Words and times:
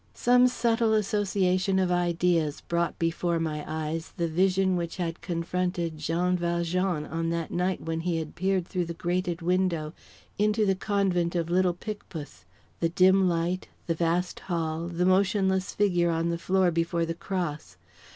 Some 0.15 0.47
subtle 0.47 0.93
association 0.95 1.77
of 1.77 1.91
ideas 1.91 2.61
brought 2.61 2.97
before 2.97 3.39
my 3.39 3.63
eyes 3.67 4.13
the 4.17 4.27
vision 4.27 4.75
which 4.75 4.97
had 4.97 5.21
confronted 5.21 5.99
Jean 5.99 6.35
Valjean 6.35 7.05
on 7.05 7.29
that 7.29 7.51
night 7.51 7.81
when 7.81 7.99
he 7.99 8.17
had 8.17 8.33
peered 8.33 8.67
through 8.67 8.85
the 8.85 8.95
grated 8.95 9.43
window 9.43 9.93
into 10.39 10.65
the 10.65 10.73
Convent 10.73 11.35
of 11.35 11.51
Little 11.51 11.75
Picpus 11.75 12.45
the 12.79 12.89
dim 12.89 13.29
light, 13.29 13.67
the 13.85 13.93
vast 13.93 14.39
hall, 14.39 14.87
the 14.87 15.05
motionless 15.05 15.71
figure 15.71 16.09
on 16.09 16.29
the 16.29 16.39
floor 16.39 16.71
before 16.71 17.05
the 17.05 17.13
cross. 17.13 17.77